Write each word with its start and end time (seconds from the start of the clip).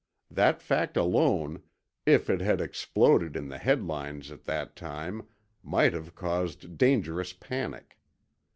That 0.31 0.63
fact 0.63 0.97
alone, 0.97 1.61
if 2.07 2.27
it 2.27 2.41
had 2.41 2.59
exploded 2.59 3.35
in 3.35 3.49
the 3.49 3.59
headlines 3.59 4.31
at 4.31 4.45
that 4.45 4.75
time, 4.75 5.27
might 5.61 5.93
have 5.93 6.15
caused 6.15 6.75
dangerous 6.75 7.33
panic. 7.33 7.99